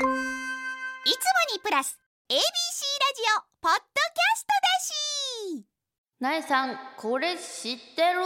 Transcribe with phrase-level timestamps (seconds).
[0.00, 0.08] いつも
[1.54, 1.98] にプラス
[2.30, 2.42] ABC ラジ
[3.36, 5.66] オポッドキャストだし。
[6.20, 8.20] なえさんこれ知ってる？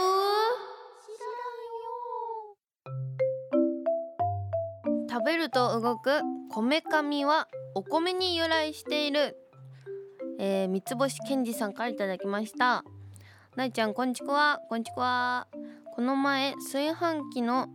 [5.09, 9.35] 食べると動くこめかみはお米に由来している、
[10.39, 12.85] えー、三つ星健二さんからいただきました。
[13.57, 15.49] なえちゃんこんちくわこんちくわ。
[15.93, 17.67] この前炊飯器の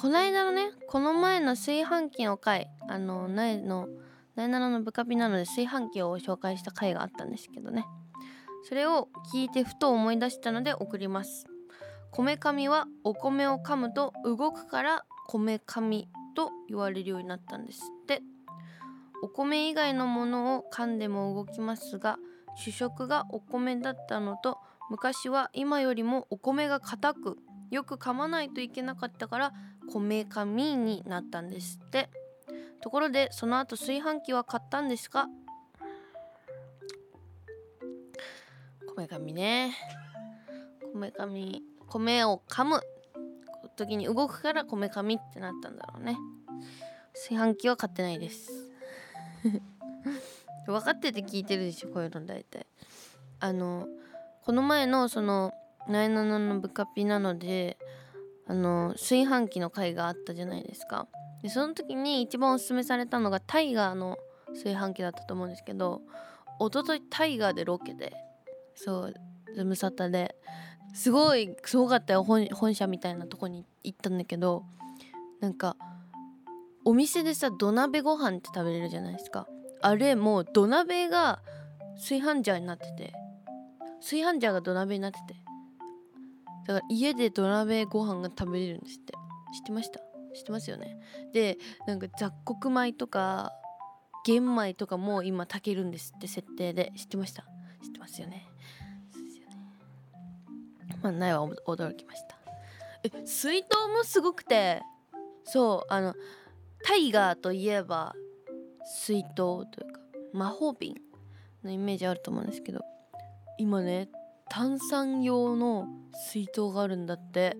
[0.00, 3.86] あこの間のねこの前の炊飯器の回あのなえの
[4.34, 7.84] なえなののブカピなので炊飯器を紹介した回があったんですけどね。
[8.66, 11.46] それを聞いてふと思い出したので送ります。
[12.10, 18.22] こめかみはお米を噛むと動くからこめかみと言われるようになったんですって。
[19.22, 22.18] お米以外のものを噛んでも動きますが
[22.56, 24.56] 主食がお米だったのと
[24.88, 27.38] 昔は今よりもお米が硬く
[27.70, 29.52] よく噛まないといけなかったから
[29.92, 32.08] こめかみになったんですって。
[32.82, 35.28] ところでその後炊飯器は買ったんですか
[38.86, 39.74] こめかみね。
[40.92, 42.80] こめかみ米を噛む。
[43.76, 46.16] 時に動くからこめかみってなったんだろうね。
[47.14, 48.50] 炊飯器は買ってないです。
[50.66, 52.66] 分かってて聞いてるでしょこういうの大体。
[53.40, 53.88] あの
[54.42, 55.52] この前のその
[55.88, 57.78] 「なえなののブカピ」なので
[58.46, 61.06] あの炊飯器の回があったじゃないですか。
[61.42, 66.02] でその時に一番おすすめされたのがタイガーの炊飯器だったと思うんですけど
[66.58, 68.12] 一昨日タイガーでロケで
[68.74, 69.14] そう
[69.54, 70.36] ズムサタで
[70.92, 74.64] すごいすごかったよ本本社みたいなとこに行ったんだけど
[75.40, 75.76] なんか
[76.84, 79.46] お店でさ土鍋ご飯って食べれるじゃないですか。
[79.82, 81.40] あれもう土鍋が
[81.94, 83.14] 炊飯ジャーになってて
[84.00, 85.40] 炊飯ジャーが土鍋になってて。
[86.66, 89.12] だから家で土鍋ご飯が食べれるんですって
[89.54, 90.00] 知ってました？
[90.34, 91.00] 知ってますよね？
[91.32, 93.52] でなんか雑穀米とか
[94.24, 97.42] 玄米とかも今炊けるんですって設定で知ってました？
[97.82, 98.46] 知ってますよね？
[101.02, 102.36] まあないは驚きました。
[103.02, 104.82] え水筒もすごくて
[105.44, 106.14] そうあの
[106.84, 108.14] タイガーといえば
[108.84, 110.00] 水筒というか
[110.34, 110.94] 魔法瓶
[111.64, 112.80] のイメージあると思うんですけど
[113.56, 114.10] 今ね
[114.50, 115.86] 炭酸用の
[116.32, 117.56] 水筒があるんだって。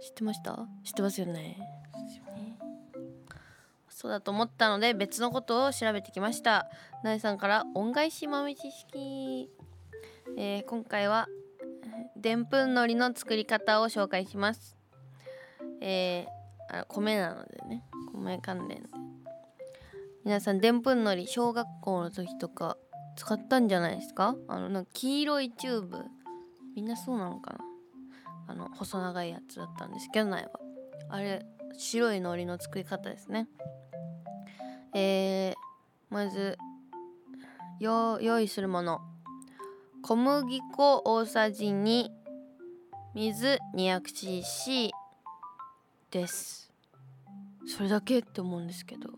[0.00, 0.66] 知ってました？
[0.82, 1.58] 知ってますよね。
[3.90, 6.70] そうだと思ったので別のことを調べてきました。
[7.04, 9.50] なえさんから恩返し豆知識、
[10.38, 11.28] えー、今回は
[12.16, 14.78] でんぷんのりの作り方を紹介します。
[15.82, 17.84] えー、あ米なのでね。
[18.14, 18.88] 米関連で。
[20.24, 22.78] 皆さんでんぷんのり小学校の時とか
[23.16, 24.34] 使ったんじゃないですか？
[24.48, 26.04] あのなんか黄色いチューブ。
[26.74, 27.58] みんなそうなのかな？
[28.48, 30.50] あの細長いやつだったんですけど苗は。
[31.08, 31.44] あれ
[31.76, 33.48] 白い海苔の作り方ですね。
[34.92, 35.54] えー、
[36.08, 36.58] まず
[37.78, 39.00] 用意するもの。
[40.02, 42.08] 小麦粉大さじ2
[43.14, 44.90] 水 200cc
[46.10, 46.72] です。
[47.66, 49.10] それだけって思うんですけど。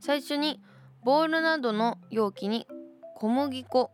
[0.00, 0.60] 最初に
[1.04, 2.66] ボウルなどの容器に
[3.14, 3.90] 小麦粉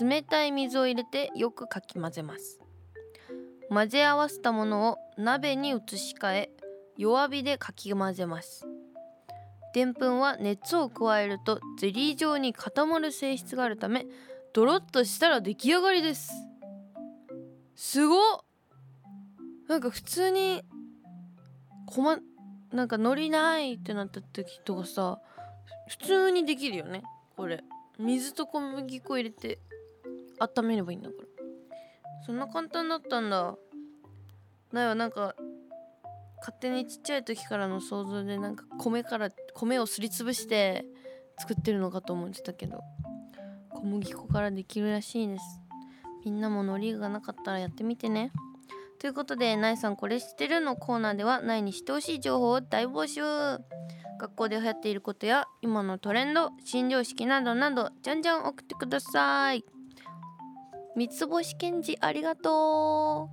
[0.00, 2.60] 冷たい水を入れてよくかき混ぜます。
[3.68, 6.50] 混ぜ合わせたものを鍋に移し替え
[6.96, 8.66] 弱火でかき混ぜます。
[9.74, 14.06] でんぷんは熱を加えるとゼリー状に固まる性質があるため
[14.52, 16.32] ドロッとしたら出来上がりです。
[17.74, 18.18] すごっ。
[19.68, 20.62] なんか普通に
[21.86, 22.18] こま
[22.72, 25.20] なんかノリないってなった時とかさ
[25.88, 27.02] 普通にできるよね。
[27.36, 27.62] これ。
[27.98, 29.58] 水と小麦粉入れて
[30.42, 31.28] 温めればいいんだから。
[32.24, 33.56] そんな簡単だったんだ。
[34.72, 35.34] だよなんか
[36.38, 40.84] 勝手にちっちゃい時からの想像でなんか米から米をすりつぶして
[41.38, 42.82] 作ってるのかと思ってたけど。
[43.70, 45.44] 小麦粉からできるらしいです。
[46.24, 48.30] みんなも海苔がなかったらやってみてね。
[49.00, 53.22] ということで「なえさんこれ知ってる?」のコーナーではなえに知ってほしい情報を大募集。
[54.20, 59.64] 学校で流行っていることや今のトレンド新常識などなどじゃんじゃん送ってください。
[60.94, 63.30] 三つ星賢治ありがと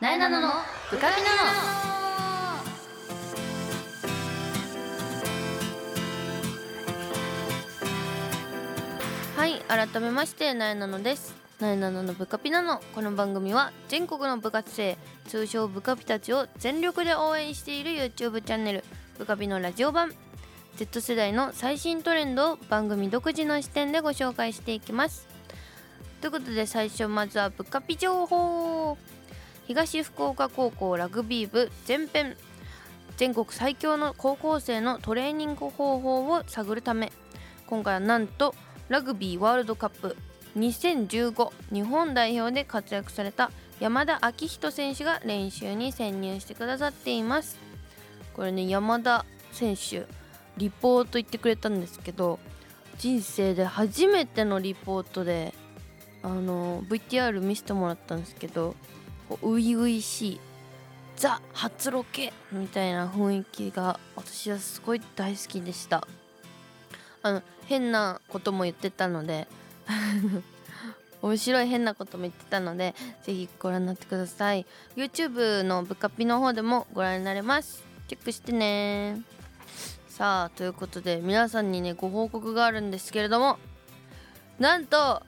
[0.00, 0.04] う。
[0.04, 0.48] なえなのの
[0.90, 1.88] ブカピナの
[9.34, 11.34] はい改めましてなえなのです。
[11.58, 18.84] なえなののブカピナのこの番組は全国の部活生通称ブカピたちを全力で応援している YouTube チャンネル
[19.18, 20.12] ブカピのラジオ版
[20.78, 25.26] Z 世代の最新トレンドを番組独自の視点でご紹介していきます。
[26.20, 28.96] ということで最初まずはブカピ情報。
[29.66, 32.36] 東福岡高校ラグビー部前編。
[33.16, 37.10] 全国最強の高校生のトレーニング方法を探るため。
[37.66, 38.54] 今回はなんと
[38.88, 40.16] ラグビーワールドカップ
[40.56, 43.50] 2015日本代表で活躍された
[43.80, 47.58] 山田昭仁選手が練習に潜入してくださっています。
[48.32, 50.06] これね山田選手
[50.58, 52.38] リポート言ってくれたんですけど
[52.98, 55.54] 人生で初めてのリポートで
[56.22, 58.74] あの VTR 見せてもらったんですけど
[59.28, 60.40] 初々しい
[61.16, 66.06] ザ初ロケみたいな雰囲気が私はすごい大好きでした。
[67.22, 69.48] あの変なことも言ってたので
[71.20, 72.94] 面白い変なことも言ってたので
[73.24, 74.64] ぜひご覧になってください。
[74.96, 77.82] YouTube のブカピの方でもご覧になれます。
[78.06, 79.20] チェックしてね
[80.18, 83.56] さあということで皆さんにねご報告があるんですけれども
[84.58, 85.22] なんと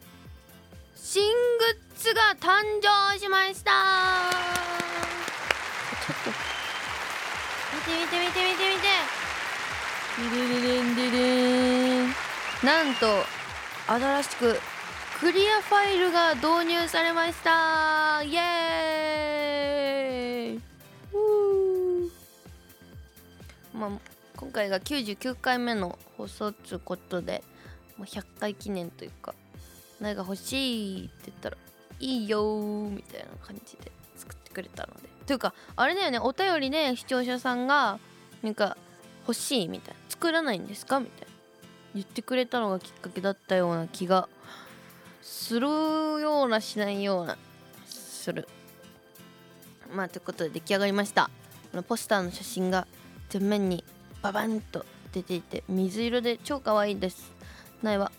[0.96, 1.30] 新グ
[1.96, 3.70] ッズが誕生しました。
[6.04, 6.30] ちょっと
[7.76, 8.88] 見て見て見て見て見て。
[10.18, 12.08] デレレレンデレン。
[12.64, 13.06] なんと
[13.86, 14.58] 新しく
[15.20, 18.24] クリアファイルが導入されました。
[18.24, 20.60] イエーイ。
[23.72, 24.09] まあ
[24.50, 27.44] 今回が99回目の放送っつうことで
[27.96, 29.32] もう100回記念というか
[30.00, 31.56] 何が欲しいって言ったら
[32.00, 35.08] いいよみたいな感じで作ってくれたので。
[35.24, 38.00] というかあれだよねお便りで視聴者さんが
[38.42, 38.76] なんか
[39.20, 40.00] 欲しいみたいな。
[40.08, 41.34] 作らないんですかみたいな。
[41.94, 44.28] 言ってくれたのがきっかけだったような気が
[45.22, 47.38] するようなしないような
[47.86, 48.48] する。
[49.94, 51.30] まあということで出来上がりました。
[51.70, 52.88] このポスターの写真が
[53.32, 53.84] 前面に
[54.22, 57.32] ババンと出ていて水色で超可愛いです
[57.82, 58.12] 苗は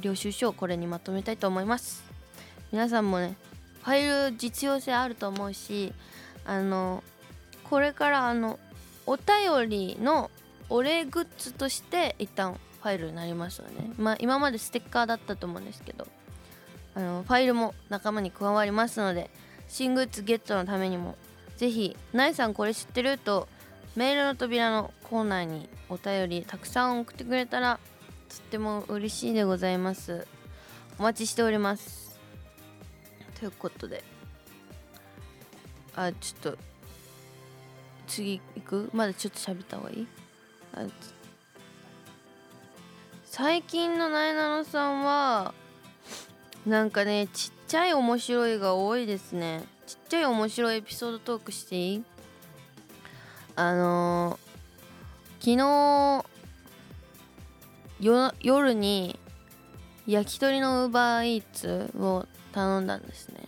[0.00, 2.04] 領収書をこれにまとめたいと思います
[2.72, 3.36] 皆さんもね
[3.82, 5.92] ファイル実用性あると思うし
[6.44, 7.02] あの
[7.64, 8.58] これからあの
[9.06, 10.30] お便りの
[10.68, 16.06] お礼グッズとして一旦ファイルになりますので、ね、まあ今までステッカーだったと思うんですけど
[16.94, 19.30] あのファイルも仲間に加わりますので
[19.68, 21.16] 新グッズゲットのためにも
[21.56, 23.48] ぜひ「ナイさんこれ知ってる?」と
[23.98, 27.80] メールの扉のコーナーにお便りたくさん送ってくれたら
[28.28, 30.24] とっても嬉しいでございます。
[31.00, 32.16] お待ちしております。
[33.40, 34.04] ということで。
[35.96, 36.58] あちょっと
[38.06, 38.90] 次行く？
[38.94, 40.06] まだちょっと喋った方がいい？
[43.24, 45.54] 最近のなえなのさんは
[46.64, 49.64] なんかねちっちゃい面白いが多いですね。
[49.88, 52.04] ちっちゃい面白いエピソードトークしていい？
[53.60, 55.56] あのー、昨
[58.00, 59.18] 日夜に
[60.06, 63.40] 焼き鳥のウーバーイーツを頼んだんですね。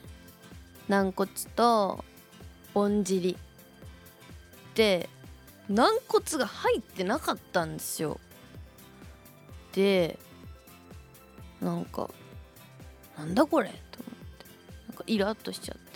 [0.88, 2.04] 軟骨と
[2.74, 3.36] ぼんじり。
[4.74, 5.08] で
[5.68, 8.18] 軟骨が入ってなかったんですよ。
[9.72, 10.18] で
[11.60, 12.10] なんか
[13.16, 13.68] なんだこれ？
[13.92, 14.46] と思って。
[14.88, 15.89] なんかイラッとしちゃって。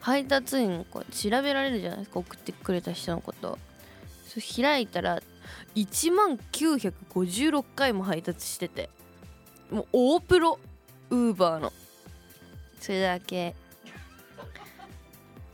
[0.00, 3.58] 配達員にこう調べられるじゃないですか送ってくれた人のこと。
[4.26, 5.20] そ開いたら
[5.74, 8.88] 1万956回も配達してて
[9.70, 10.58] もう大プロ
[11.10, 11.72] ウーバーの。
[12.80, 13.54] それだけ。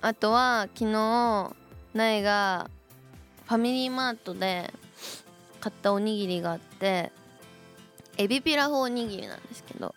[0.00, 1.56] あとは昨日
[1.94, 2.70] 苗が
[3.47, 4.73] ファミリーマートで
[5.61, 7.11] 買ったおにぎりがあって
[8.16, 9.94] エビピラフおにぎりなんですけど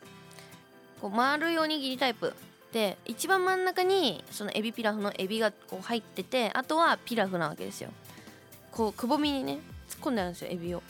[0.99, 2.33] こう丸いおにぎりタイプ。
[2.71, 7.89] で一番真ん中にそのエビピラフのエビがこう入っててあとはピラフなわけですよ。
[8.71, 9.59] こうくぼみにね
[9.89, 10.83] 突っ込んであるんですよエビを。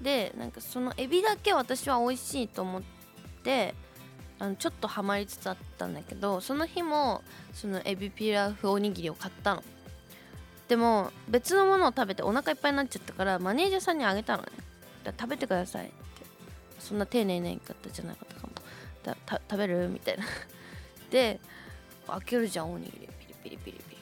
[0.00, 2.82] でなんかそのエビだけ私は美味しいと思っ
[3.42, 3.74] て
[4.38, 9.62] あのちょっとハマりつつあったんだけどその日もそのエビピラフおにぎりを買ったの。
[10.68, 14.48] でも別のものを食べてお腹いっぱいになっちゃったからマネージャーさんにあげたのね。
[15.04, 15.94] 食べてくださいって。
[16.80, 18.52] そんな丁寧な言い方じゃなかったかも。
[19.50, 19.90] 食べる？
[19.90, 20.24] みたいな。
[21.14, 21.38] で
[22.08, 23.08] 開けるじゃんおにぎり。
[23.20, 23.78] ピリピリピリ。
[23.78, 23.96] ピリ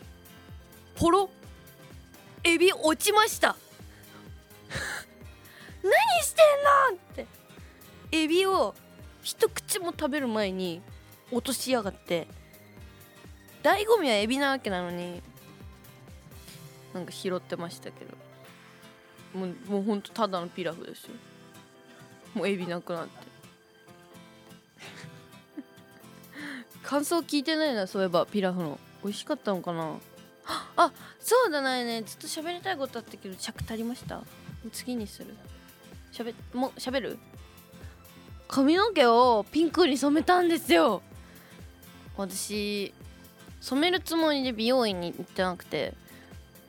[0.94, 1.28] ポロ？
[2.42, 3.54] エビ落ちました。
[5.84, 5.92] 何
[6.22, 6.40] して
[6.90, 7.26] んのって。
[8.12, 8.74] エビを
[9.22, 10.80] 一口も食べる前に
[11.30, 12.26] 落としやがって。
[13.62, 15.22] 醍醐味はエビなわけなのに。
[16.94, 18.16] なんか拾ってましたけど。
[19.38, 21.10] もうもうほんとただのピラフですよ。
[22.32, 23.32] もうエビなくなって。
[26.82, 28.78] 感想聞いてないなそういえばピラフの。
[29.02, 29.96] 美味しかったのかな？
[30.76, 34.22] あそうだないねずっと喋りたいことあったけど尺足りました？
[34.72, 35.34] 次にする。
[36.12, 37.18] しゃべも喋る？
[38.48, 41.02] 髪の毛をピンクに染めたんですよ。
[42.16, 42.92] 私
[43.60, 45.94] 染めるつもりで美容院に行ってなくて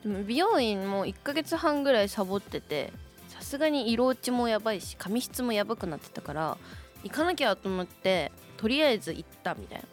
[0.02, 2.92] でも美容院も1ヶ月半ぐらいサボってて
[3.28, 6.56] さすがに色落ちもやばいし髪質もやばくなってたから
[7.02, 9.84] 行かなきゃと思ってとりあえず行ったみたいな。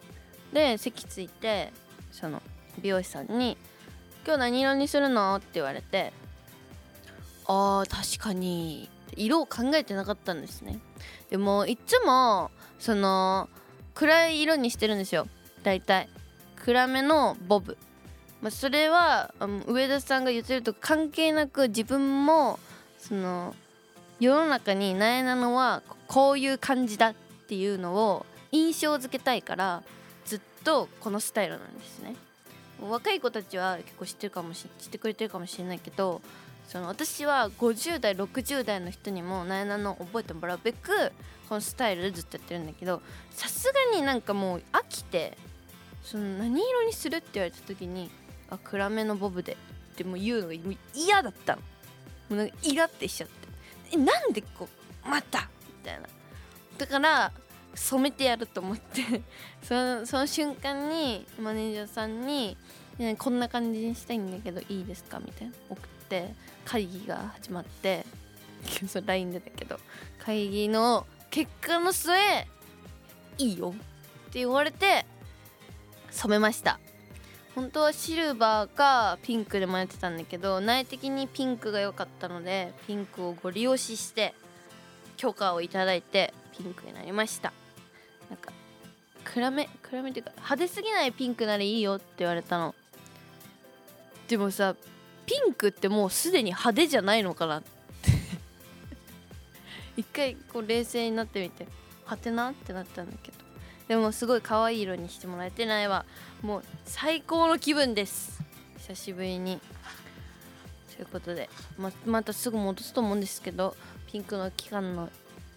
[0.53, 1.71] で席ついて
[2.11, 2.41] その
[2.81, 3.57] 美容師さんに
[4.25, 6.13] 「今日何色にするの?」って言われて
[7.47, 10.79] 「あー確かに」色を考えてなかったんですね。
[11.29, 13.49] でもいつもその
[13.93, 15.27] 暗い色にしてるんですよ。
[15.63, 16.07] 大体。
[16.63, 17.77] 暗めのボブ、
[18.41, 19.33] まあ、それは
[19.65, 22.59] 上田さんが言ってると関係なく自分も
[22.99, 23.55] その
[24.19, 27.13] 世の中になえなのはこういう感じだっ
[27.47, 29.83] ていうのを印象付けたいから
[30.63, 32.15] とこのスタイルなんですね。
[32.81, 36.19] 若い子たちは結構知ってるかもし知ってくれてるかもしれないけど
[36.67, 41.11] その私は50代60代の人にもなえなの覚えてもらうべく
[41.47, 45.37] このスタイルでずっとやってるんだけどさすがになんかもう飽きて
[46.03, 48.09] その何色にするって言われた時に
[48.49, 50.53] あ暗めのボブでってもう言うのが
[50.95, 51.61] 嫌だったの。
[51.61, 51.65] も
[52.31, 53.47] うなんかイラってしちゃって。
[53.93, 54.67] えなんでこ
[55.05, 56.07] うまたみたいな。
[56.77, 57.31] だから
[57.75, 59.21] 染めてやると思って
[59.63, 62.57] そのその瞬間にマネージャーさんに
[62.97, 66.33] 「ねこんな感じにしたいんだけどいいですか?」みたいな送って
[66.65, 68.05] 会議が始まって
[68.87, 69.79] そ LINE でだけど
[70.19, 72.13] 会議の結果の末
[73.39, 73.73] 「いいよ」っ
[74.33, 75.05] て言われて
[76.11, 76.79] 染めました
[77.55, 84.33] 本当はシルバーかピンクで迷ってたんだけど内的にピンクが良かったのでピンクをご利用しして
[85.17, 87.51] 許可をいただいてピンクになりました
[88.31, 88.53] なんか
[89.25, 92.73] 暗め暗めっていうか派手すぎないピンクならいいよって言われたの。
[94.29, 94.75] でもさ
[95.25, 97.69] ピンクってもうすでに派手じゃないのかなって。
[99.97, 101.67] 一回こう冷静になってみて
[102.05, 103.37] はてなってなったんだけど。
[103.89, 106.05] でもすごい可愛い色にしてもらえてないわ。
[106.41, 108.41] もう最高の気分です。
[108.77, 109.59] 久しぶりに。
[110.95, 113.75] ということでままたすぐ戻すと思うんですけど
[114.07, 115.09] ピンクの期間の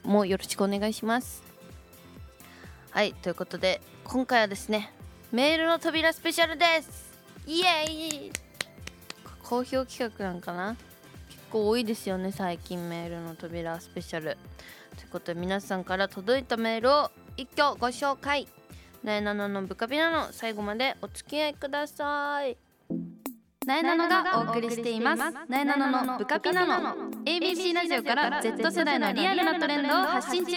[0.03, 1.54] もよろしくお願いします。
[2.95, 4.93] はいということで今回はですね
[5.33, 7.13] メールの扉スペシャルです。
[7.45, 8.33] イエーイ。
[9.43, 10.77] 好評企画なんかな？
[11.29, 14.39] 結構多いですよね最近メールの扉スペシャル。
[14.97, 18.47] ということで皆さんから届いたメールを一挙ご紹介。
[19.03, 22.57] なえなののブカビナの最後までお付き合いください。
[23.67, 25.33] なえなのがお送りしています。
[25.49, 26.95] なえなののブカピナノ。
[27.25, 30.53] ABC ラジオから Z 世代のリアルなトレンドを発信中。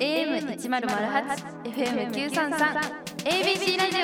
[0.00, 3.98] AM1008 FM933 ABC ラジ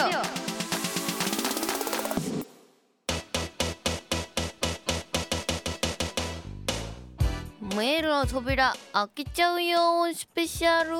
[7.74, 7.76] オ。
[7.76, 10.90] メールの扉開けちゃうよスペシャル。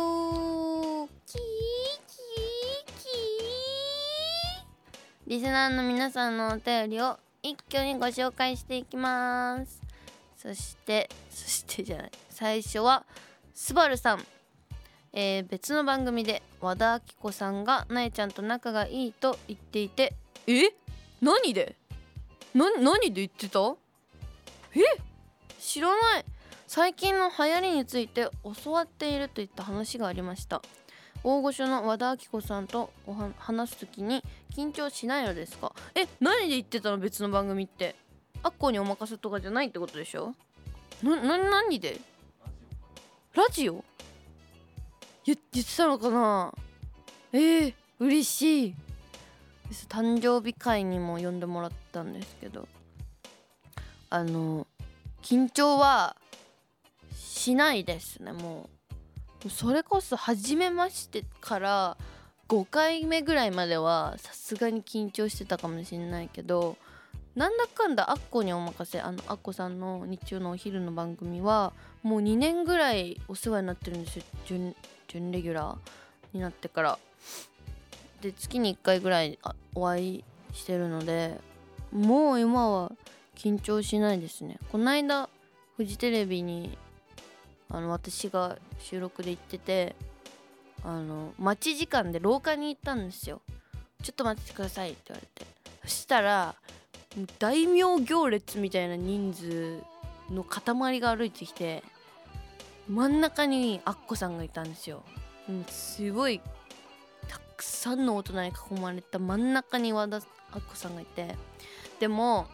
[1.24, 1.40] キキ
[2.96, 3.08] キ
[5.28, 9.80] リスナーの皆さんのお便りを一挙にご紹介していきます。
[10.36, 12.10] そしてそしてじゃない。
[12.28, 13.04] 最初は
[13.54, 14.26] スバルさん。
[15.12, 20.14] えー別の番組で和田アキ子さんがなえちゃんと仲がいいと言っていて
[20.46, 20.72] え？
[21.20, 21.76] 何で？
[22.54, 23.74] な何で言ってた？
[24.74, 24.80] え？
[25.58, 26.24] 知らない。
[26.66, 28.28] 最近の流行りについて
[28.64, 30.62] 教わっているといった話がありました。
[31.22, 34.22] 大御所の和田アキ子さんとおは話す時に
[34.56, 35.72] 緊張しないのですか？
[35.94, 36.06] え？
[36.20, 36.98] 何で言ってたの？
[36.98, 37.96] 別の番組って。
[38.42, 40.34] アッコにお任せとかじゃないってことでしょ？
[41.02, 41.98] なな何で？
[43.34, 43.84] ラジオ？
[45.24, 46.54] 言ってたのかな？
[47.32, 48.74] えー、嬉しい。
[49.88, 52.66] 誕生日会にも呼んでもらったんですけど。
[54.12, 54.66] あの
[55.22, 56.16] 緊張は
[57.14, 58.68] しないですねも
[59.44, 59.48] う。
[59.48, 61.96] それこそ初めましてから
[62.48, 66.76] 5回目ぐらいまではさすがに緊張してたかもしれないけど
[67.36, 71.72] なんだかんだアッコにお任せあのアッコさんの日中のお昼の番組は
[72.02, 74.24] もう2年ぐらいお世話になってるんですよ
[75.10, 75.76] 準レギュラー
[76.32, 76.98] になってから
[78.22, 79.38] で月に1回ぐらい
[79.74, 81.38] お会いしてるので
[81.92, 82.92] もう今は
[83.36, 84.58] 緊張しないですね。
[84.70, 85.28] この間
[85.76, 86.76] フジテレビに
[87.70, 89.96] あの私が収録で行ってて
[90.84, 93.40] あの待ち時間で廊下に行ったんですよ
[94.02, 95.50] ちょっと待っててくださいって言われて。
[95.82, 96.54] そしたら
[97.38, 99.82] 大名行列みたいな人数
[100.30, 101.82] の塊が歩いてきて
[102.88, 105.02] 真ん中にアッコさんがいたんですよ。
[105.68, 106.40] すごい
[107.28, 110.22] たくさんの大人に囲まれた真ん中に和田アッ
[110.60, 111.36] コさんがいて。
[111.98, 112.46] でも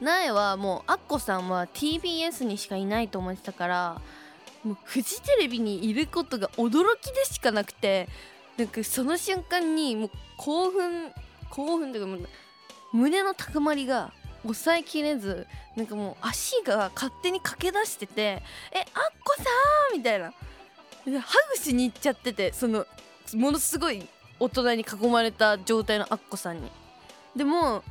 [0.00, 4.00] 苗はもうアッコさんは TBS にしかいないと思ってたから
[4.62, 8.08] もうフジテレビにいることが驚きでしかなくて
[8.56, 11.12] なんかその瞬間にもう興奮
[11.50, 12.28] 興奮というか
[12.92, 14.12] 胸の高まりが
[14.46, 18.84] 抑えきれずなんかもう足が勝手に駆け出してて「えあっ
[19.24, 20.32] こさー!」みたいな
[21.04, 22.86] でハグしに行っちゃっててその
[23.34, 24.06] ものすごい
[24.38, 26.70] 大人に囲まれた状態のアッコさんに
[27.34, 27.82] でも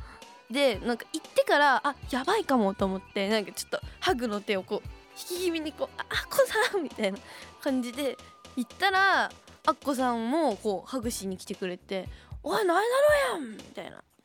[0.50, 6.36] でなんか行ってからあやばいかもと思ってなんかちょっとハグの手をこう引き気味にこう「あアッコ
[6.70, 7.18] さん!」みたいな
[7.60, 8.16] 感じで
[8.56, 12.08] 行ったらアッコさんもこうハグしに来てくれて
[12.44, 12.72] 「おいないだ
[13.30, 14.02] ろやん!」みたいな「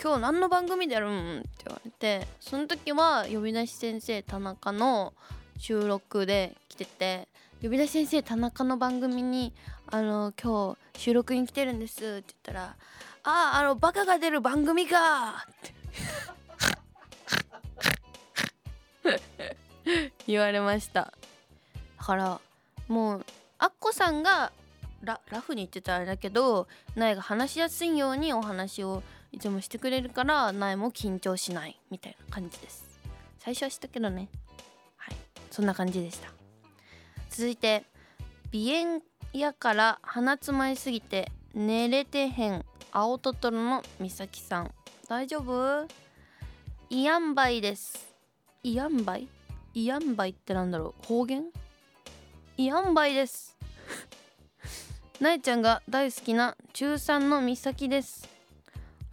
[0.00, 5.12] 今日何の番組でやるん?」って言われてその時は呼び出し先生田中の
[5.58, 7.28] 収録で来てて
[7.60, 9.52] 呼び出し先生田中の番組に
[9.90, 12.76] 「あの今日収録に来てるんです」って言ったら
[13.24, 15.74] 「あああのバカが出る番組か!」って
[20.26, 21.12] 言われました
[21.98, 22.40] だから
[22.86, 23.26] もう
[23.58, 24.52] アッコさんが
[25.02, 32.86] ララフに言ってたあれだけど苗が話しやすいようにお話をいつもしてくれるから苗も緊張しないみたいな感じです。
[33.38, 34.28] 最初はしたけどね。
[34.96, 35.16] はい。
[35.50, 36.28] そんな感じでした。
[37.30, 37.84] 続いて
[38.52, 44.74] 鼻炎やから鼻詰まりすぎて寝れてへん青トトロのみさきさん。
[45.08, 45.86] 大丈夫？
[46.90, 48.12] イヤンバイです。
[48.62, 49.28] イヤンバイ？
[49.74, 51.06] イヤンバイってなんだろう？
[51.06, 51.44] 方言？
[52.56, 53.56] イヤンバイです。
[55.20, 58.27] なえちゃんが大好きな中3のみさきです。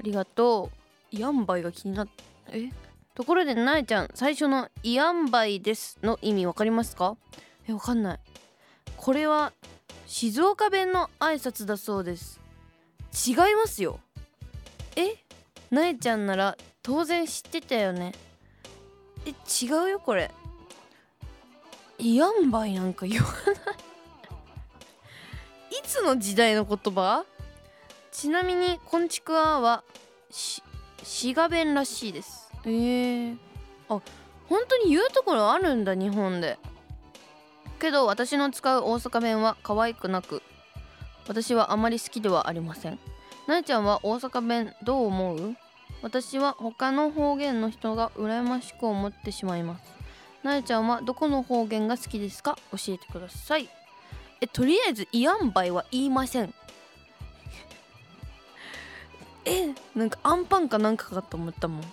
[0.06, 0.72] りがと
[1.12, 1.16] う。
[1.16, 2.08] イヤンバイが気になっ
[2.52, 2.70] え？
[3.14, 7.16] ところでなえちゃん最初のイヤンバイですの意味わかりますか？
[7.68, 8.20] えわかんない。
[8.98, 9.54] これは
[10.08, 12.40] 静岡弁の挨拶だそうです。
[13.28, 14.00] 違いますよ。
[14.96, 15.16] え？
[15.72, 18.14] なえちゃんなら当然知ってたよね。
[19.26, 20.32] え違うよこれ。
[21.98, 23.40] イヤンバイなんか言わない。
[25.72, 27.26] いつの時代の言葉？
[28.16, 29.84] ちなみに「こんちくわ」は
[30.32, 30.64] し
[31.04, 32.50] 滋賀弁らしいです。
[32.64, 33.38] えー、
[33.90, 34.02] あ
[34.48, 36.58] 本当に言うところあるんだ日本で。
[37.78, 40.42] けど私の使う大阪弁は可愛くなく
[41.28, 42.98] 私はあまり好きではありません。
[43.48, 45.56] なえちゃんは大阪弁どう思う？
[46.02, 49.84] 私は他の方言の人が羨ましく思ってしまいます。
[50.42, 52.58] なえちゃんはどこの方言が好きですか？
[52.72, 53.68] 教えてください。
[54.40, 56.54] えとりあえずイヤンバイは言いません。
[59.46, 61.84] えなんかアンパンかなんかかと思ったもん。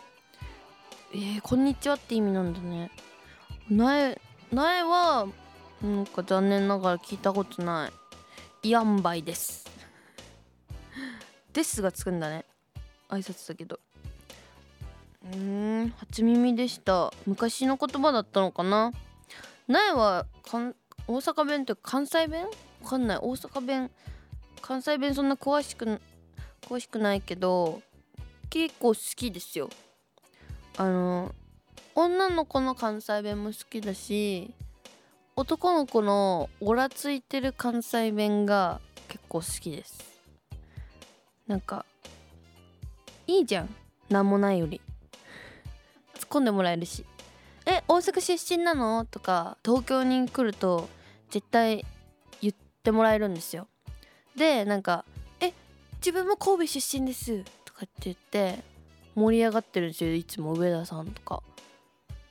[1.12, 2.90] えー、こんにちはって意味なんだね。
[3.68, 5.28] なえなえは
[5.82, 7.92] なんか残念ながら聞いたことない。
[8.68, 9.70] イヤンバイです。
[11.52, 12.46] ですがつくんだね。
[13.10, 13.78] 挨拶だけど。
[15.34, 17.12] うん初耳でした。
[17.26, 18.92] 昔の言葉だったのかな。
[19.68, 20.74] 苗はかん
[21.06, 22.46] 大阪弁って関西弁？
[22.82, 23.18] わかんない。
[23.20, 23.90] 大阪弁
[24.62, 26.00] 関西弁そんな詳しく
[26.68, 27.82] 詳しくないけど
[28.50, 29.68] 結構好きですよ。
[30.76, 31.34] あの
[31.94, 34.54] 女の子の関西弁も好きだし
[35.36, 40.02] 男の子のオラついてる関西弁が結構好きです。
[41.46, 41.84] なんか
[43.26, 43.74] いいじゃん。
[44.08, 44.80] なんもないより。
[46.14, 47.04] 突っ込んでもらえるし
[47.66, 50.88] 「え大阪出身なの?」とか東京に来ると
[51.30, 51.84] 絶対
[52.40, 53.68] 言ってもらえるんですよ。
[54.36, 55.04] でなんか
[56.04, 58.58] 「自分も神戸出身です」とかって言って
[59.14, 61.42] 盛り上がってるんですよいつも上田さんとか。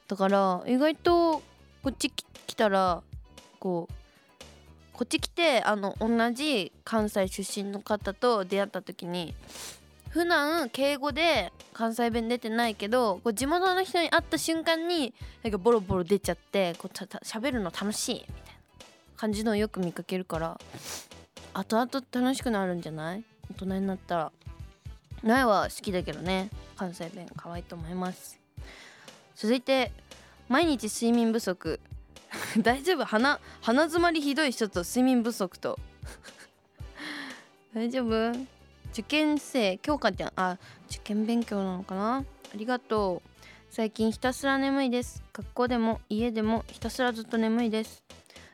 [0.07, 1.41] だから意外と
[1.81, 3.01] こっち来たら
[3.59, 3.93] こう
[4.93, 9.33] こっち来てあの同じ関西出身の方と出会った時に
[10.09, 18.41] 普段敬語で関西弁出てないけどこう地元の人に会った瞬間になんかボロボロ出ちゃってこうたた喋るの楽しいみたいな
[19.15, 20.59] 感じのをよく見かけるから
[21.53, 23.23] 後々楽しくなるんじゃない？
[23.51, 24.31] 大人になったら
[25.23, 26.49] 苗は好きだけどね。
[26.75, 28.39] 関西弁可愛いと思います。
[29.35, 29.91] 続いて
[30.49, 31.79] 毎日睡眠不足。
[32.63, 33.05] 大丈夫？
[33.05, 35.77] 鼻鼻づまりひどい人と睡眠不足と。
[37.75, 38.47] 大丈夫？
[38.91, 40.57] 受験生教科ちゃんあ
[40.89, 42.17] 受験勉強なのかな？
[42.17, 43.29] ありがとう。
[43.69, 45.23] 最近ひたすら眠いです。
[45.31, 48.03] 学校でも家でもひたすらずっと眠いです。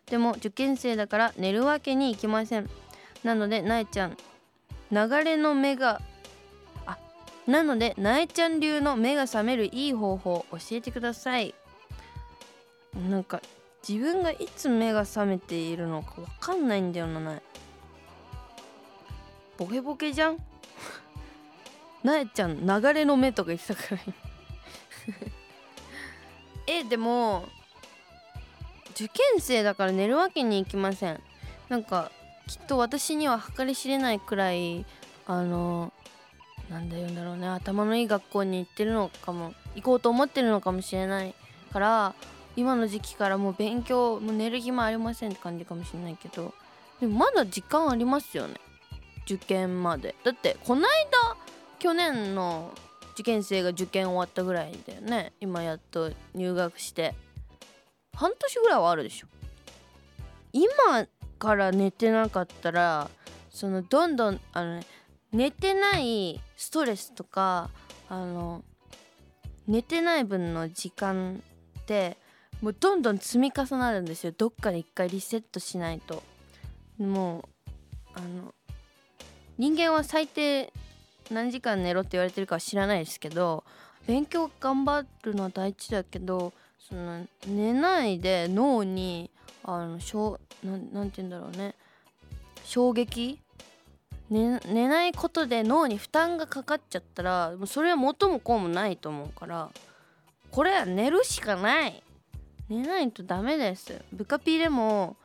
[0.05, 2.69] でも受験生だから寝るわけにいきません。
[3.23, 4.17] なのでなえちゃん
[4.91, 6.01] 流れの目が
[6.85, 6.97] あ
[7.45, 11.53] なのでなえちゃん流の目が覚めるいい方法教えてください。
[13.09, 13.41] なんか
[13.87, 17.41] 自分がいつ目が覚めているのかわかんないんだよななえ
[19.57, 20.37] ボケボケじゃん？
[22.03, 24.01] なえちゃん流れの目とか言ってたから
[26.67, 27.47] えでも
[28.91, 31.21] 受験生だから寝るわけにいきません。
[31.69, 32.11] なんか
[32.47, 34.85] きっと私には計り知れないくらい
[35.25, 35.91] あの
[36.69, 41.35] なんだ言うんだろうね頭のいい学校に行ってるのかも行こうと思ってるのかもしれない
[41.71, 42.15] から
[42.55, 46.53] 今の時期からもう勉強もう寝る暇ありませんって感じかもしれないけど
[46.99, 48.55] でもまだ時間ありますよね
[49.25, 50.15] 受験まで。
[50.23, 51.35] だってこないだ
[51.79, 52.73] 去年の
[53.13, 57.13] 受験生が受験終わったぐらいだよね今やっと入学して。
[58.17, 59.27] 半年ぐらいはあるでしょ。
[60.51, 60.65] 今
[61.39, 63.09] から寝てなかったら
[63.49, 64.85] そのどんどんあの、ね、
[65.31, 67.69] 寝てないストレスとか
[68.09, 68.63] あの
[69.67, 71.41] 寝てない分の時間
[71.79, 72.17] って
[72.61, 74.33] もうどんどん積み重なるんですよ。
[74.35, 76.23] どっかで一回リセットしないと。
[76.97, 77.43] もう
[78.15, 78.53] あの
[79.57, 80.71] 人間は最低
[81.29, 83.63] 何時間寝ろって言われてるかは知らないですけど
[84.07, 89.29] 勉強頑張るのは大事だけどその寝ないで脳に
[89.69, 91.75] あのしょうななんて言うんだろうね。
[92.63, 93.37] 衝撃？
[94.29, 99.69] 寝寝ないことで脳に負担がかかっちゃったらもうそれは元も子もないと思うから
[100.51, 102.01] これは寝るしかない。
[102.69, 104.01] 寝ないとダメです。
[104.13, 105.17] 部下ピーでも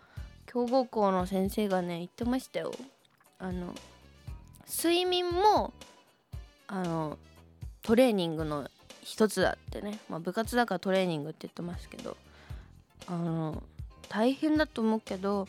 [0.46, 2.72] 強豪校の先生がね言ってましたよ。
[3.38, 3.74] あの
[4.68, 5.72] 睡眠も
[6.66, 7.16] あの
[7.82, 8.68] トレーニングの
[9.02, 12.16] 一つだってね、まあ、部活だからトレーニングって言ってますけど。
[13.08, 13.62] あの
[14.12, 15.48] 大変だと思うけど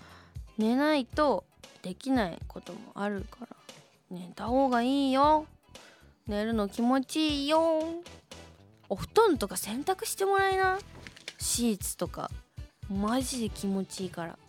[0.58, 1.44] 寝ないと
[1.82, 3.48] できないこともあるから。
[4.10, 5.46] 寝た方がいいよ。
[6.28, 7.84] 寝るの気持ちいいよ。
[8.88, 10.80] お布団とか洗濯してもらいな。
[11.40, 12.32] シーツとか。
[12.90, 14.40] マジで気持ちいいから。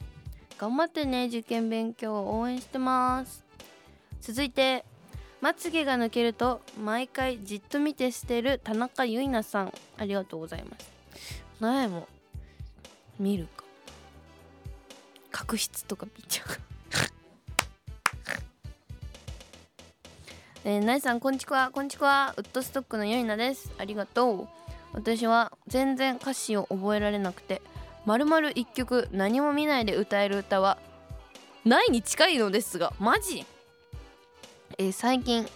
[0.58, 3.42] 頑張ってね受験勉強応援してます。
[4.20, 4.84] 続いて
[5.40, 9.72] まつげが抜けると毎回じっと見て捨てる田中ゆいなさん。
[9.98, 10.88] ありがとうございます。
[11.58, 12.06] 苗も
[13.18, 13.63] 見るか。
[15.34, 16.46] 角質とか見ちゃう。
[20.64, 23.72] えー、なえさんこんちくわこんちくわウッドストックのゆいなです。
[23.76, 24.48] ありがとう。
[24.92, 27.60] 私は全然歌詞を覚えられなくて
[28.06, 30.78] まるまる一曲何も見ないで歌える歌は
[31.64, 33.44] ないに近いのですがマジ？
[34.78, 35.48] えー、最近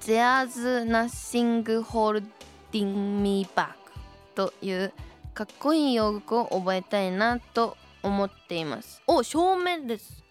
[0.00, 3.74] There's Nothing Holding Me Back
[4.34, 4.94] という
[5.34, 9.02] かっこいい洋楽を覚えたいなと思っています。
[9.06, 10.24] お正面です。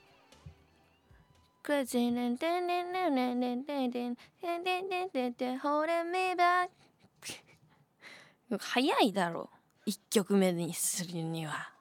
[8.57, 9.51] 早いだろ
[9.85, 11.71] 1曲目にするには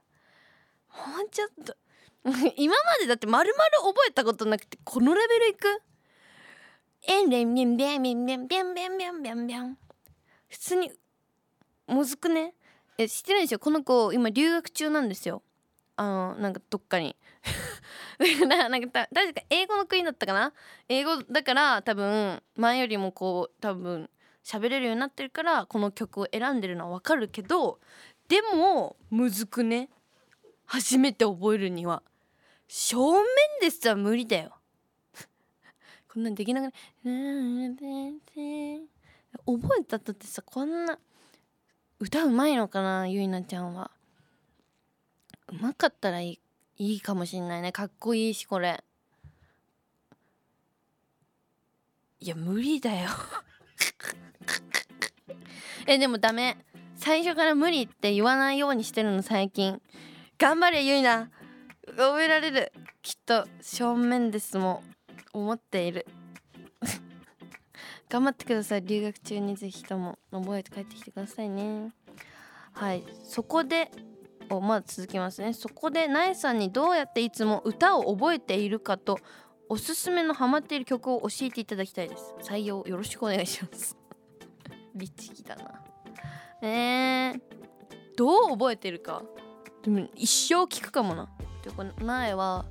[0.90, 1.74] もうちょっと
[2.56, 5.82] 今までだってまるまる覚えたことなくてこのレベルいく
[7.06, 9.78] えんれんびんびんびんびんびんびんびんびんびん
[10.48, 10.92] 普通に
[11.86, 12.54] むずくね
[12.98, 15.42] え知ってるんですよこの子今留学中なんですよ
[16.00, 17.16] あのなんかどっかに。
[18.48, 20.52] なんか確か英語の国だったかな？
[20.88, 24.08] 英語だから多分前よりもこう多分
[24.44, 27.80] 喋れるようになってるからこの曲を選んでるのはわかるけど
[28.28, 29.90] でもむずくね？
[30.66, 32.02] 初めて覚えるには。
[32.68, 33.24] 正面
[33.60, 34.52] ですは無理だよ。
[36.12, 36.72] こんなんできなくない？
[39.46, 40.98] 覚えたとってさこんな
[41.98, 43.90] 歌うまいのかなゆいなちゃんは。
[45.48, 46.38] うまかったらい
[46.78, 47.72] いいいかもしんないね。
[47.72, 48.84] かっこいいしこれ。
[52.20, 53.10] いや無理だよ。
[55.86, 56.56] えでもダメ。
[56.94, 59.80] 最初から無理って言わないようにしてるの最近。
[60.38, 61.30] 頑張れゆいな
[61.96, 62.72] 覚えられる。
[63.02, 64.84] きっと正面ですも
[65.32, 66.06] 思っている。
[68.08, 68.82] 頑張ってください。
[68.82, 70.18] 留学中にぜひとも。
[70.30, 71.92] 覚えて帰ってきてくださいね。
[72.72, 73.04] はい。
[73.24, 73.90] そこで
[74.50, 75.52] おまだ続きますね。
[75.52, 79.18] そこでなえさんにどうやっていつも歌を覚えているかと
[79.68, 82.34] おすすめのハマっている曲を教えていただきたいです。
[82.40, 83.96] 採用よろしくお願いします。
[84.94, 85.82] 律儀だな。
[86.62, 87.40] えー、
[88.16, 89.22] どう覚えてるか？
[89.82, 91.28] でも一生聞くかもな。
[91.62, 92.64] てかなえは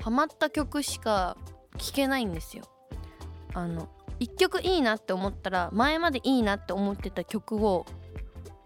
[0.00, 1.36] ハマった曲しか
[1.78, 2.64] 聴けないんですよ。
[3.54, 3.88] あの
[4.20, 7.84] 一曲いいなって思ったら前までいいなって思ってた曲を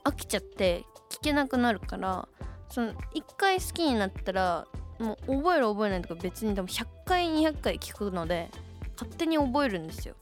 [0.05, 2.29] 飽きちゃって聴けなくなるから
[2.71, 4.67] その一回好きになったら
[4.99, 8.51] もう覚える覚えないとか別にでも100回200回聞くので
[8.97, 10.15] 勝手に覚えるんですよ。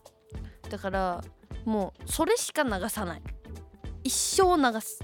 [0.69, 1.25] だから
[1.65, 3.23] もうそれしか流さない。
[4.05, 5.01] 一生流す。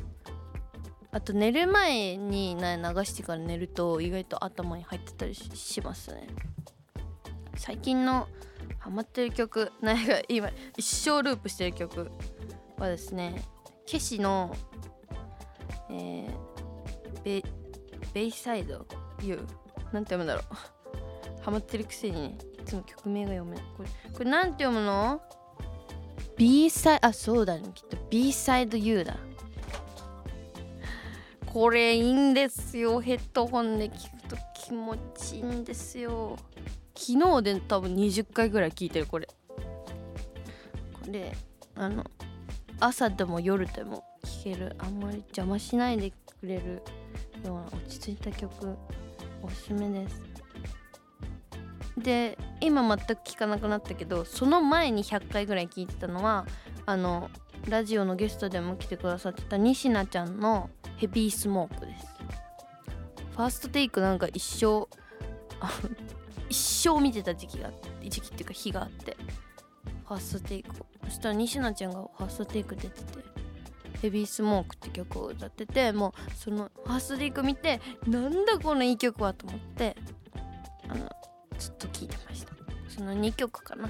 [1.10, 6.28] あと寝る前に、ね、流してから寝ると意外と頭に入ってたりしますね。
[7.56, 8.28] 最近の
[8.78, 12.10] ハマってる曲なんか今一生ループしてる曲
[12.78, 13.42] はですね
[13.86, 14.54] ケシの、
[15.90, 16.30] えー、
[17.24, 17.42] ベ
[18.12, 18.86] ベイサイド
[19.22, 19.38] いう？
[19.92, 20.44] なんて読むんだろう。
[21.42, 23.64] ハマってるくせにねいつも曲名が読めない。
[23.76, 25.20] これこれなんて読むの
[26.36, 27.68] ？B サイあそうだね。
[27.74, 27.96] きっと。
[28.10, 29.16] B サイド U だ。
[31.46, 33.00] これいいんですよ。
[33.00, 36.38] ヘッドホンで聞くと気持ちいいんですよ。
[36.94, 39.26] 昨日で多分20回ぐらい聞いてるこれ。
[39.26, 39.34] こ
[41.10, 41.36] れ
[41.74, 42.04] あの
[42.80, 44.74] 朝でも夜でも聴ける。
[44.78, 46.82] あんまり邪魔しないでくれる
[47.48, 48.76] ような落ち着いた曲
[49.42, 50.22] おすすめです。
[51.98, 56.46] で今全く聴かなくなったけどその前に100回ぐらい聴いてたのは
[56.86, 57.30] あの
[57.68, 62.06] ラジオのゲストでも来てくださってた西名ちゃんの「ヘビースモーク」です。
[63.32, 64.88] ファーストテイクなんか一生
[66.48, 67.70] 一生見てた時期が
[68.02, 69.16] 時期っていうか日があって
[70.06, 70.74] ファーストテイク。
[71.04, 73.24] そしたら西名ちゃんがファーストテイク出てて
[74.02, 79.96] 「ヘビースモーク」って曲を歌っててもうそのファーストテイク見てなんだこのいい曲はと思って
[80.88, 81.08] あの
[81.58, 82.52] ずっと聴いてました
[82.88, 83.88] その2曲かな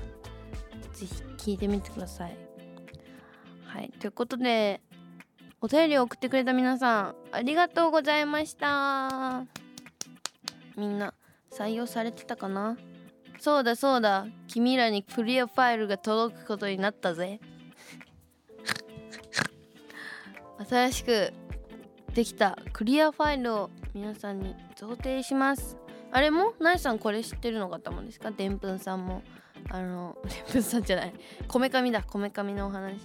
[0.92, 2.36] ぜひ聴いてみてください
[3.64, 4.82] はいということで
[5.62, 9.46] お便りを送ってくれた皆さんありがとうございました
[10.76, 11.14] みんな
[11.50, 12.76] 採用されてたかな
[13.38, 17.40] そうだそうだ君らにクリアファイルが届くことになったぜ
[20.64, 21.32] 新しく
[22.14, 25.76] できたクリアファイルを皆さんに贈呈します。
[26.10, 26.52] あれも？
[26.60, 28.30] なえさんこれ知ってるのかと思うんですか？
[28.30, 29.22] でんぷんさんも。
[29.70, 31.14] あのでんぷんさんじゃない。
[31.48, 32.02] こめかみだ。
[32.02, 32.96] こめかみのお話。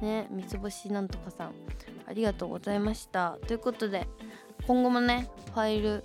[0.00, 1.52] ね三つ星なんとかさん。
[2.06, 3.38] ありがとうございました。
[3.46, 4.08] ということで
[4.66, 6.02] 今後もねファイル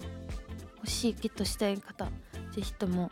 [0.78, 2.06] 欲しいゲットしたい方
[2.52, 3.12] ぜひとも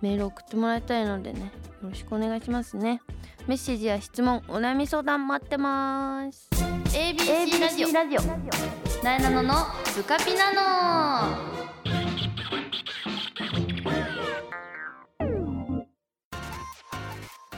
[0.00, 3.00] メール送ってもらいたいのでねよろしくお願いしますね。
[3.46, 6.50] メッセージや質問お悩み相談待ってます。
[6.86, 7.92] ABC ラジオ。
[7.92, 9.04] ラジオ。
[9.04, 9.54] なえなのの
[9.94, 11.38] ブカピナノ。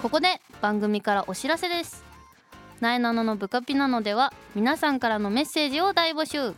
[0.03, 2.05] ここで番組からお知らせです。
[2.81, 6.55] なえなののブカピナノでは皆さんからのメッセージを大募集。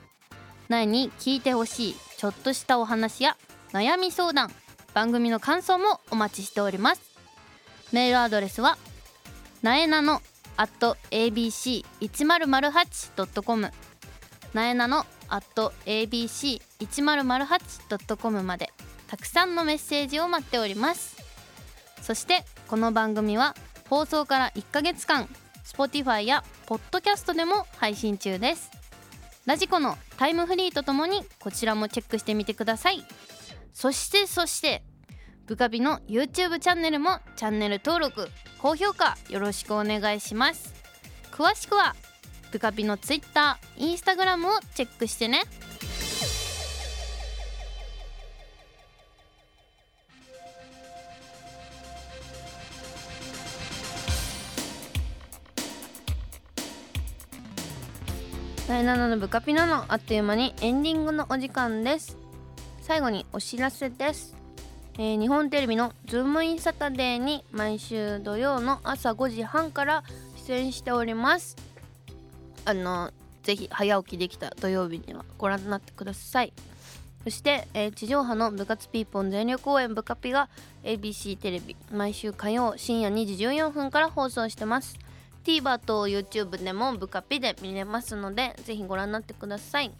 [0.69, 3.37] なえに聞いてほしいちょっとしたお話や
[3.73, 4.51] 悩み相談。
[4.93, 7.03] 番組の感想もお待ちしております。
[7.93, 8.77] メールアドレスは
[9.63, 10.21] なえなの
[10.57, 13.71] at abc1008.com
[14.53, 18.73] なえなの at abc1008.com まで
[19.07, 21.17] たくさんのメッセージを待っております。
[22.01, 23.55] そしてこの番組は
[23.89, 25.29] 放送から1ヶ月間
[25.65, 28.71] Spotify や Podcast でも配信中です。
[29.47, 33.05] ラジコのタイムフリーとともにこちらもチェックしてみてください。
[33.73, 34.83] そしてそして
[35.51, 38.29] ブカビの YouTube チャンネルもチャンネル登録
[38.63, 40.73] 高評価よろしくお願いします。
[41.33, 41.97] 詳しくは
[42.53, 45.43] ブカビの Twitter、Instagram をチェックしてね。
[58.69, 62.17] 第7のブカピナのあっという間にエンディングのお時間です。
[62.83, 64.37] 最後にお知らせです、
[65.01, 70.05] えー日本テレビのズームインサタデーに毎週土曜の朝5時半から
[70.47, 71.57] 出演しております。
[72.67, 73.11] あの
[73.43, 76.53] ぜひ早起きできた土曜日にはご覧になってください。
[77.25, 80.51] そして、えー地上波の部活ピーポー全力応援ブカピが
[80.85, 84.99] ABC テレビ毎週火曜深夜2時14分から放送してます。
[85.45, 89.91] TVer と YouTube でもブカピで見れますのでぜひご覧になってください、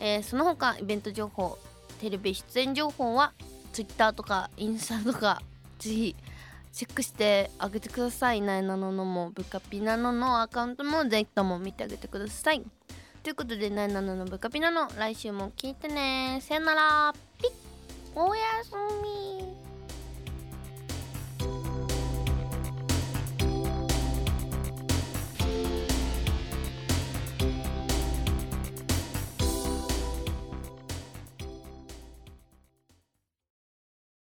[0.00, 1.58] えーその他イベント情報
[2.00, 3.34] テレビ出演情報は
[3.72, 5.42] Twitter とかインスタとか
[5.78, 6.16] ぜひ
[6.72, 8.40] チェックしてあげてください。
[8.40, 12.62] なえなののもブカピナノのアカウントもぜひとも見てあげてください。
[13.22, 16.40] ということでなえなののブカピナノ来週も聞いてね。
[16.42, 17.12] さよなら。
[17.40, 17.52] ピッ。
[18.14, 19.61] おやすみ。